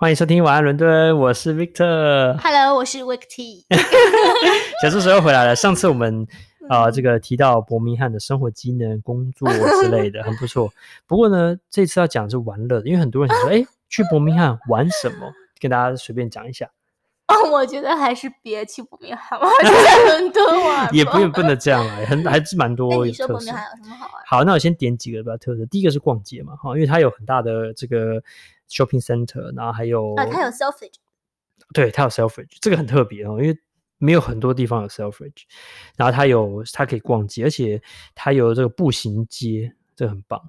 [0.00, 2.34] 欢迎收听晚安伦敦，我是 Victor。
[2.38, 3.66] Hello，我是 Vic T。
[4.80, 5.54] 小助手又回来了。
[5.54, 6.26] 上次我们
[6.70, 9.46] 啊、呃，这个提到伯明翰的生活机能、工作
[9.82, 10.72] 之类的， 很不错。
[11.06, 15.30] 不过呢，这次要讲的是玩乐的，因为很多人想说，哎，去伯明翰玩什么？
[15.60, 16.70] 跟大家随便讲一下。
[17.30, 20.94] 哦，我觉得还是别去伯明翰我， 就在伦敦 玩。
[20.94, 23.06] 也不用不能这样来，很还是蛮多。
[23.06, 24.22] 你说伯明翰有什么好玩？
[24.26, 25.64] 好，那我先点几个比较特色。
[25.66, 28.22] 第一个是逛街嘛，哈，因为它有很大的这个。
[28.72, 30.94] Shopping Center，然后还有啊，它有 Selfridge，
[31.74, 33.58] 对，它有 Selfridge，这个很特别哦，因为
[33.98, 35.42] 没有很多地方有 Selfridge。
[35.96, 37.82] 然后它有，它可以逛街，而且
[38.14, 40.40] 它有这个步行街，这个很棒。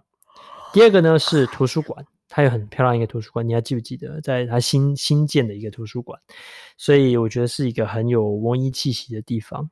[0.71, 6.17] 第二个呢是图书馆，它有很漂亮一个图书馆，你还记不记得，在它新新建的一个图书馆？
[6.77, 9.69] 所以我觉得是一个很有文艺气息的地方。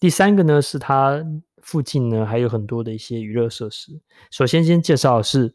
[0.00, 1.24] 第三个呢是它
[1.62, 4.00] 附近呢还有很多的一些娱乐设施。
[4.32, 5.54] 首先先介绍的是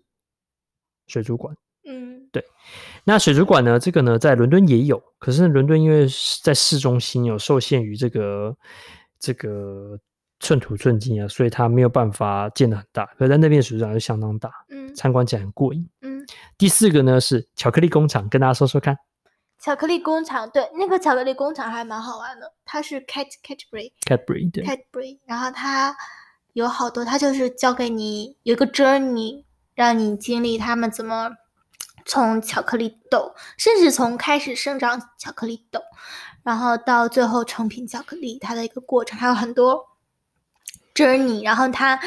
[1.05, 1.53] 水族馆。
[1.83, 2.41] 嗯对，
[3.03, 3.77] 那水族馆呢？
[3.77, 6.07] 这个呢，在伦敦也有，可是伦敦因为
[6.43, 8.55] 在市中心有受限于这个
[9.19, 9.99] 这个
[10.39, 13.05] 寸土寸金啊，所以它没有办法建的很大。
[13.17, 15.85] 可是在那边水族馆就相当大，嗯，参观起来很过瘾。
[16.01, 16.10] 嗯，
[16.57, 18.97] 第四个呢是巧克力工厂，跟大家说说看。
[19.59, 25.95] 巧克力工厂，对，那个巧克力工厂还蛮好玩的，它是 Cat Cadbury，Cadbury 对，Cadbury，然后它
[26.53, 29.43] 有好多，它就是教给你有一个 journey，
[29.75, 31.31] 让你经历他们怎么。
[32.03, 35.79] 从巧克力豆，甚至从开始生长巧克力豆，
[36.41, 39.85] 然后到最后成品巧克力，它的一个过程还有很多
[40.95, 41.45] journey。
[41.45, 41.99] 然后它，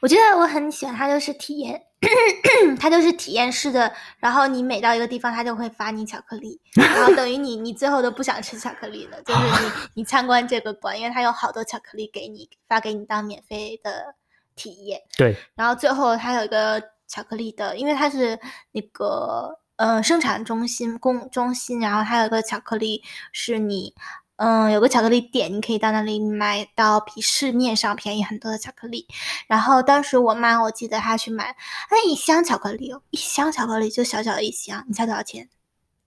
[0.00, 1.82] 我觉得我很喜欢它，就是体验，
[2.78, 3.92] 它就是体验式的。
[4.18, 9.70] 然后你每到一个地方，它就会发你巧克力， 然后等于你你最后都不想吃巧克力了，就是你
[10.02, 14.14] 你参观这个馆，因为它有好多巧克力给你发给你当免费的
[14.54, 15.00] 体验。
[15.16, 16.82] 对，然后最后它有一个。
[17.08, 18.38] 巧克力的，因为它是
[18.70, 23.94] 那个呃生产中心工中心，然后它有一个巧克力是你
[24.42, 29.06] 嗯、呃、有个巧克力店，你可以到那里买到比市面上便宜很多的巧克力。
[29.46, 31.54] 然后当时我妈我记得她去买
[31.92, 35.48] 那一箱巧克力哦，一箱巧克力就小小的一箱，你猜多少钱？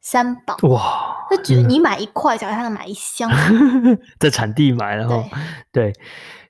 [0.01, 1.25] 三磅哇！
[1.31, 3.31] 那觉得你买一块，假如她能买一箱，
[4.19, 5.23] 在产地买，然后
[5.71, 5.93] 对。
[5.93, 5.93] 对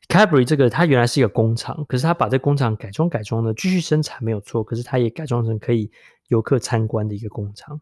[0.07, 5.89] Cadbury 这个，它原来是一个工厂，可是它把这个工厂改装改装的继续生产没有错，可是它也改装成可以
[6.27, 7.81] 游客参观的一个工厂。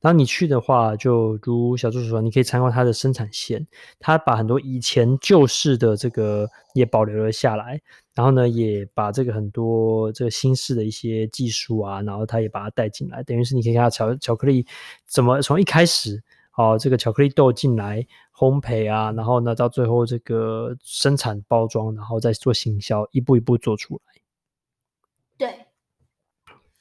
[0.00, 3.66] 然后你去的话，就如小助手说，你可以参观它的生产线，
[3.98, 7.80] 它把很多以前旧式的这个也保留了下来，
[8.14, 14.66] 然后呢，也把这个很多这个新式的一些技术啊，然后它也把它带进来，等于是你可以看到巧巧克力
[15.06, 16.22] 怎么从一开始。
[16.56, 24.22] 好，这个巧克力豆进来烘焙啊，然后呢，到最后这个生产包装，然后再做行销，一步一步做出来。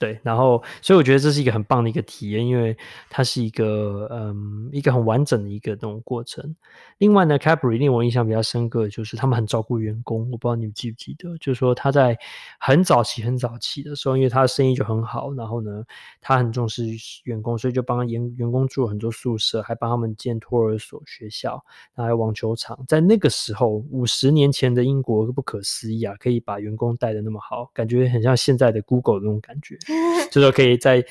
[0.03, 0.19] 对。
[0.21, 2.75] 然后所以我觉得这是一个很棒的一个体验，因为
[3.09, 6.55] 它是一个嗯一个很完整的一个这种过程。
[6.97, 12.17] 另外呢，Capri 令我印象比较深刻的就是他们很照顾员工，我不知道你们记不记得，就是说他在
[12.59, 15.83] 很早期很早期的时候，因为他的生意就很好，然后呢，
[16.21, 16.85] 他很重视
[17.23, 21.63] 员工，所以就帮员员工住很多宿舍，还帮他们建托儿所、学校，
[21.95, 22.77] 还有网球场。
[22.87, 29.77] 在那个时候，五十年前的英国不可思议啊，可以把员工带的那么好，感觉很像现在的 Google 那种感觉。
[30.31, 31.05] 就说可以在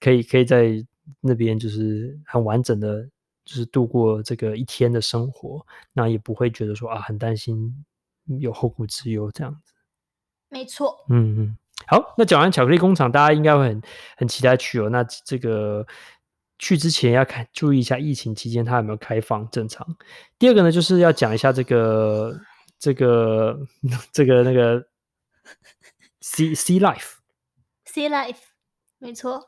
[0.00, 0.84] 可以可以在
[1.20, 3.02] 那边，就是很完整的，
[3.44, 7.84] 就是度过这个一天的生活，那也不会觉得说啊很担心
[8.40, 9.72] 有后顾之忧这样子。
[10.48, 13.82] 没错，嗯嗯，好，那讲完巧克力工厂，大家应该会很
[14.16, 14.88] 很期待去哦。
[14.88, 15.86] 那这个
[16.58, 19.86] 去之前要看注意一下疫情期间它有没有开放正常。
[20.38, 22.38] 第二个呢，就是要讲一下这个
[22.78, 23.58] 这个
[24.12, 24.86] 这个那个
[26.20, 27.15] Sea Life。
[27.96, 28.36] Sea Life，
[28.98, 29.42] 没错。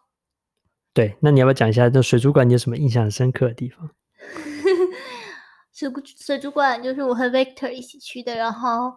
[0.94, 2.48] 对，那你要不要讲一下这水族馆？
[2.48, 3.90] 你有什么印象深刻的地方？
[5.70, 5.86] 水
[6.16, 8.90] 水族馆就是我和 Victor 一起去的，然后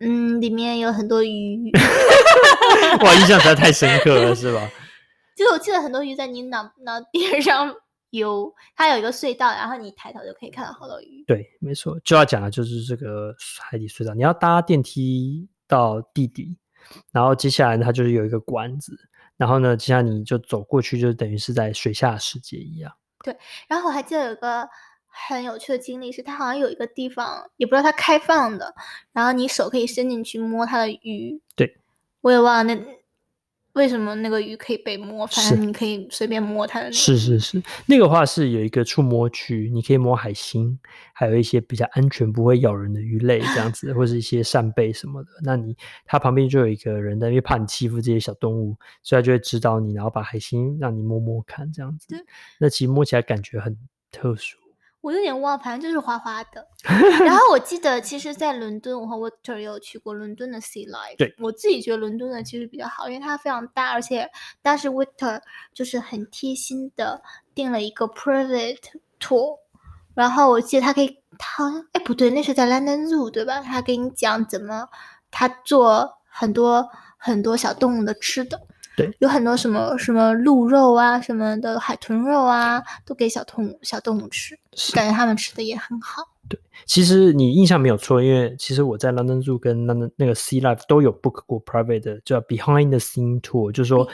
[0.00, 1.70] 嗯，里面有很多鱼。
[3.04, 4.66] 哇，印象实在太深刻了，是吧？
[5.36, 7.74] 就是我记得很多鱼在你脑脑边上
[8.12, 11.22] 游，它有一个隧道，然后你抬头就可以看到好多鱼。
[11.26, 16.56] 对，没错，就要讲的就是这个海底隧道，你要搭电梯到地底。
[17.12, 18.98] 然后接下来它就是有一个管子，
[19.36, 22.92] 然后呢，接下来你就走过去，就等于是在水下世界一样。
[23.24, 23.36] 对，
[23.68, 24.68] 然后我还记得有一个
[25.06, 28.74] 很有趣的经历，是它好像有一个地方，也不知道它开放的，
[29.12, 31.40] 然后你手可以伸进去摸它的鱼。
[31.54, 31.78] 对，
[32.20, 32.80] 我也忘了那
[33.76, 35.26] 为什么那个鱼可以被摸？
[35.26, 36.90] 反正你可以随便摸它的。
[36.90, 40.78] 是是是，那个话是有一个触摸区，你可以摸海星，
[41.12, 45.28] 还有一些比较安全不会咬人的鱼类这样子，或是一些扇贝什么的。
[45.44, 45.76] 那你
[46.06, 52.08] 它旁边就有一个人，因为怕你欺负这些小动物，所以他就会指导你，然后把海星让你摸摸看这样子。
[52.58, 53.76] 那其实摸起来感觉很
[54.10, 54.56] 特殊。
[55.06, 56.66] 我有点忘，反正就是花花的。
[57.24, 61.16] 然后我记得，其实，在伦敦，我和 Victor 也有去过伦敦的 Sea Life。
[61.16, 64.28] 对，我自己觉得伦敦的其实比较好，因为它非常大，而且
[64.62, 65.40] 当时 Victor
[65.72, 67.22] 就是很贴心的
[67.54, 68.80] 订了一个 private
[69.20, 69.60] tour。
[70.16, 73.60] 然后我记得他可以，他好像哎不对，那是在 London Zoo 对吧？
[73.60, 74.88] 他给你讲怎么
[75.30, 78.60] 他做很多很多小动物的吃的。
[78.96, 86.22] 对，有很多什么什么鹿肉啊，什么的海豚肉啊，都给小动物小动物吃，是感觉他们吃的也很好。
[86.48, 93.40] 对，其实你印象没有错，因为其实我在 London Zoo 跟 London 那个 Sea Life 都有 book 过 private 的叫 Behind the Scene
[93.40, 94.08] Tour，就是说，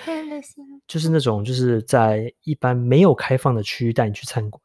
[0.88, 4.60] 就是那种就是在一般没有开放的区域带你去参观。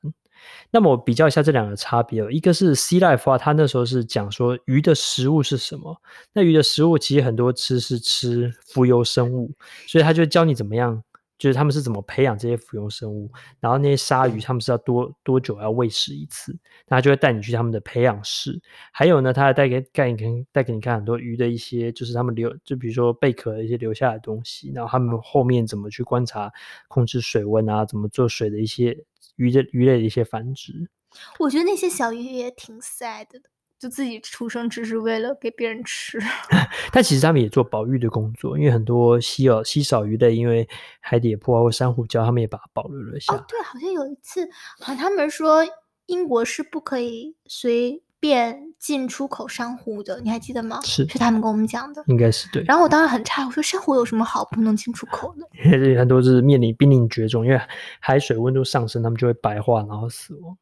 [0.71, 5.95] 那么我比较一下这两个差别哦，一个是 Sea Life 啊，它那时候是讲说鱼的食物是什么。
[6.33, 9.51] 那鱼的食物其实很多吃是吃浮游生物，
[9.87, 11.01] 所以他就教你怎么样，
[11.37, 13.29] 就是他们是怎么培养这些浮游生物。
[13.59, 16.57] 然后那些鲨鱼他们是要多多久要喂食一次，
[16.87, 18.61] 那他就会带你去他们的培养室。
[18.91, 26.51] 还有呢，他还带给带你看带给你看很多鱼的一些，就是他们留就比如说贝壳的一些留下的东西，然后他们后面怎么去观察
[26.87, 28.97] 控制水温啊，怎么做水的一些。
[29.35, 30.89] 鱼的鱼类的一些繁殖，
[31.37, 33.39] 我觉得那些小鱼也挺 sad 的，
[33.79, 36.19] 就自己出生只是为了给别人吃。
[36.91, 40.67] 但其实他们也做保育的工作，因为很多稀有稀少鱼类，因为
[40.99, 43.39] 海底破坏或珊瑚礁，他们也把它保留了下来。
[43.39, 44.47] 哦，对，好像有一次，
[44.79, 45.63] 好像他们说
[46.07, 50.79] 英国是不可以随便进出口珊瑚的，你还记得吗？
[50.83, 52.63] 是，是他们跟我们讲的，应该是对。
[52.63, 55.47] 然后我当时很诧异，我说珊瑚有什么好不能进出口的？
[55.65, 57.61] 因为很多是面临濒临绝种，因为
[57.99, 60.57] 海水温度上升，它们就会白化，然后死亡。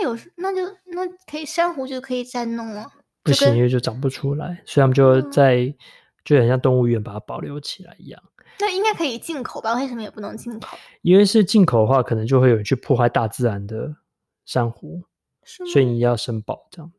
[0.00, 2.86] 那有那就那可以珊瑚就可以再弄了，
[3.22, 5.74] 不行，因为就长不出来，所以他们就在、嗯、
[6.24, 8.22] 就很像动物园把它保留起来一样。
[8.60, 9.74] 那应该可以进口吧？
[9.74, 10.76] 为什么也不能进口？
[11.02, 13.96] 因为是进口的话，可能就会有人去破坏大自然的
[14.44, 15.02] 珊瑚。
[15.72, 16.92] 所以你要申报这样。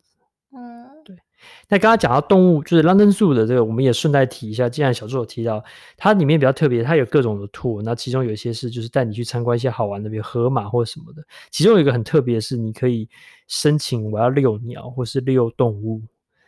[1.68, 4.68] 那刚刚讲到动物，就是 London Zoo 的这个，我们也顺带提一下。
[4.68, 5.64] 既然小助有提到，
[5.98, 11.24] 它里面比较特别，它有各种的 tour，那其中有一些是就是带你去参观一些好玩的，比如河马或什么的。
[11.52, 13.08] 其中有一个很特别的是，你可以
[13.48, 16.02] 申请我要遛鸟或是遛动物，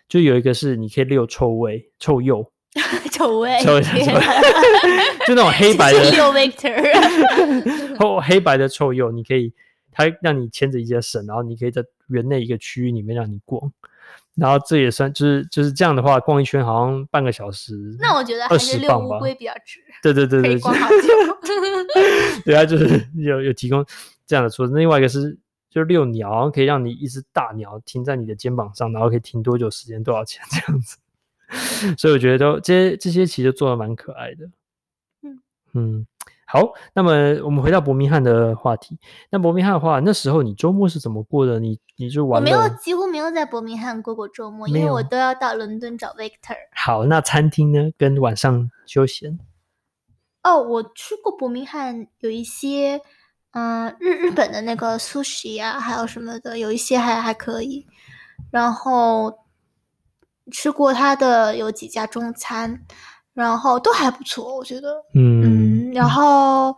[0.07, 2.45] 就有一个是你可以遛臭味、臭鼬、
[3.11, 3.81] 臭味、臭味，
[5.27, 9.53] 就那种黑白的 遛 Victor，或 黑白的臭鼬，你可以。
[9.93, 13.61] 它让你牵着一些绳，然后你可以在园内一个区域里面让你逛，
[14.35, 17.73] 然后这也算就是就是这样的话，逛一圈好像半个小时。
[17.99, 19.79] 那我觉得还是遛乌龟比较值。
[20.01, 21.07] 对对对对，逛好 久。
[22.45, 23.85] 对啊，就是有有提供
[24.25, 24.73] 这样的措施。
[24.73, 25.37] 另外一个是
[25.69, 30.97] 就是遛鸟，可以让你一只大鸟停在你的肩膀上，然后可以停多久时间，多少钱这样子。
[31.97, 34.49] 所以我觉得都这些这些其实做的蛮可爱的。
[35.23, 35.41] 嗯
[35.73, 36.07] 嗯。
[36.51, 37.13] 好，那么
[37.45, 38.99] 我们回到伯明翰的话题。
[39.29, 41.61] 那伯明翰的话，那时候你周末是怎么过的？
[41.61, 42.41] 你你就玩？
[42.41, 46.57] 我没有，几乎没有在伯明翰过过周末，因为我都要到伦敦找 Victor。
[46.75, 47.91] 好，那餐厅呢？
[47.97, 49.39] 跟晚上休闲？
[50.43, 52.99] 哦，我去过伯明翰，有一些，
[53.51, 57.87] 嗯、呃，日日本的那个 sushi 啊，还有什么的，有一些还还可以。
[58.51, 59.33] 然后
[60.51, 62.81] 吃过他的有几家中餐。
[63.33, 66.75] 然后都还不错，我觉得，嗯，嗯，然后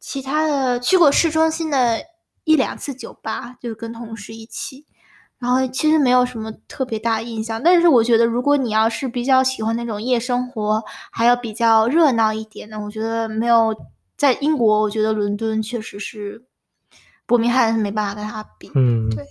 [0.00, 2.00] 其他的去过市中心的
[2.44, 4.84] 一两次酒吧，就是跟同事一起，
[5.38, 10.82] 然后其实没有什么特别大的印象，但是我觉得如果你要是比较喜欢那种夜生活，
[11.12, 13.74] 还要比较热闹一点的，我觉得没有
[14.16, 16.47] 在英国，我觉得伦敦确实是。
[17.28, 18.70] 伯明翰是没办法跟他比。
[18.74, 19.22] 嗯，对，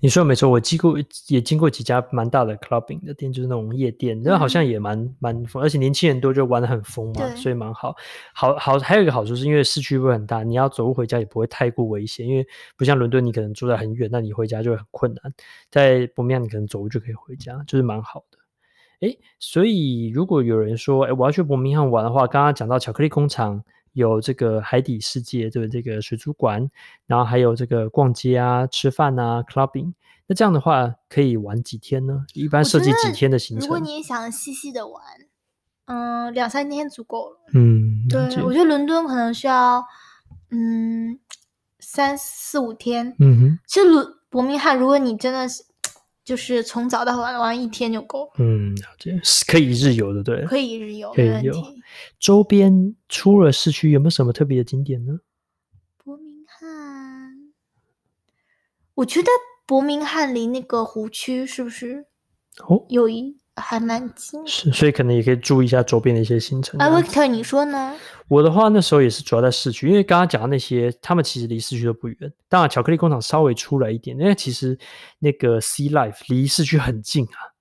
[0.00, 0.94] 你说的没错，我经过
[1.28, 7.96] 也经过几家蛮大的 clubbing 的店，就是那种夜店，那、嗯、好像也蛮蛮疯，而且年轻人多，就玩的很疯嘛，所以蛮好。
[8.34, 12.46] 好好，还有一个好处是因为市区不会很大，你要走路回家也不会太过危险，因为
[12.76, 15.32] 不像伦敦，你可能住在很远，那你回家就会很困难。
[15.70, 18.38] 在伯明翰，你可能走路就可以回家，就是蛮好的。
[19.00, 23.64] 诶，所以如果有人说，诶，我要去伯明翰玩的话，刚刚讲到巧克力工厂。
[23.96, 26.70] 有这个海底世界，对这个水族馆，
[27.06, 29.94] 然后还有这个逛街啊、吃饭啊、clubbing。
[30.26, 32.26] 那这样的话可以玩几天呢？
[32.34, 33.66] 一般设计几天的行程？
[33.66, 35.02] 如果你也想细细的玩，
[35.86, 37.36] 嗯，两三天足够了。
[37.54, 39.82] 嗯，对，我觉得伦敦可能需要，
[40.50, 41.18] 嗯，
[41.78, 43.16] 三四五天。
[43.18, 45.64] 嗯哼，其实伦伯明翰，如果你真的是
[46.26, 48.28] 就是从早到晚玩一天就够。
[48.38, 49.16] 嗯，了解，
[49.46, 51.54] 可以一日游的，对，可以一日游，可以游。
[52.18, 55.20] 周边除了市区，有没有什么特别的景点呢？
[56.02, 57.52] 伯明翰，
[58.94, 59.28] 我觉得
[59.64, 62.06] 伯明翰离那个湖区是不是？
[62.66, 63.38] 哦，有一。
[63.56, 66.78] 还蛮近，是，所以可能也可以注意一下周边的一些行程。
[66.78, 67.94] 啊，Victor，你说呢？
[68.28, 72.16] 我的话，那时候也是主要在市区，因为刚刚讲的那些，他们其实离市区都不远。
[72.48, 74.78] 当然，巧克力工厂稍微出来一点，因为其实
[75.18, 77.56] 那个 Sea Life 离市区很近啊。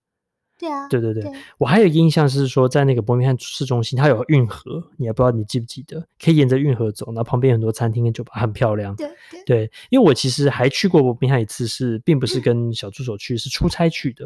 [0.57, 8.95] 对啊，对对对，对我还有印象是说，在那个伯明翰市中心，它有运河，你也不知道你记不记得，可以沿着运河走，然后旁边很多餐厅跟酒吧，很漂亮。
[8.95, 14.25] 对对对，因为我其实还去过伯明翰一次，是并不是跟小助手去，嗯、是出差去的。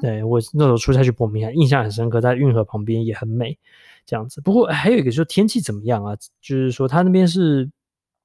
[0.00, 3.58] 对，我那时候出差去伯明翰，印象很深刻，在运河旁边也很美，
[4.04, 4.40] 这样子。
[4.40, 6.16] 不过还有一个就是天气怎么样啊？
[6.40, 7.70] 就是说它那边是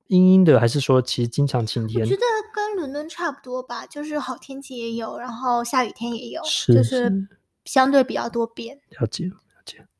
[0.07, 2.01] 阴阴的，还是说其实经常晴天？
[2.01, 2.21] 我觉得
[2.53, 7.27] 跟伦敦差不多吧，就是好天气也有，然后下雨天也有，就是
[7.65, 8.79] 相对比较多变。
[8.99, 9.29] 了解，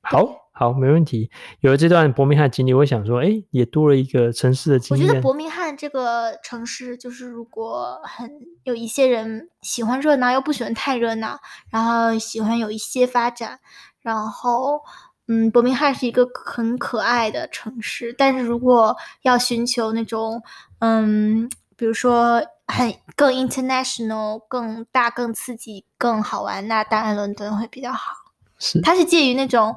[0.02, 0.50] 好。
[0.52, 1.32] 好，没问题。
[1.62, 5.04] 有了这段伯明翰经历，我想说，哎，也多了一个城市的经历。
[5.04, 8.30] 我觉得伯明翰这个城市，就是如果很
[8.64, 11.40] 有一些人喜欢热闹，又不喜欢太热闹，
[11.70, 13.62] 然后喜欢有一些发展，
[14.02, 14.82] 然后，
[15.30, 18.14] 嗯，伯明翰是一个很可爱的城市。
[18.18, 20.44] 但是如果要寻求那种，
[20.80, 28.12] 嗯，比如说很更 international、更大、更刺激、更好玩，那当然伦敦会比较好。
[28.60, 29.76] 是，它是介于那种。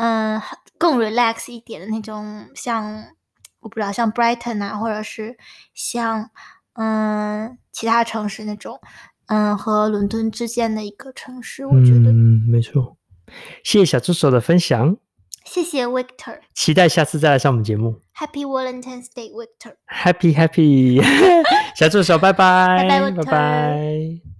[0.00, 0.40] 嗯，
[0.78, 3.04] 更 relax 一点的那种，像
[3.58, 5.36] 我不知道，像 Brighton 啊，或者是
[5.74, 6.30] 像
[6.74, 8.78] 嗯其他城市那种，
[9.26, 12.96] 嗯和伦敦之间的一个城市，我觉得嗯没错。
[13.64, 14.96] 谢谢小助手的分享，
[15.44, 18.00] 谢谢 Victor，期待下次再来上我们节目。
[18.14, 19.74] Happy Valentine's Day，Victor。
[19.88, 21.02] Happy Happy，
[21.74, 24.37] 小助手，拜拜，拜拜，拜拜。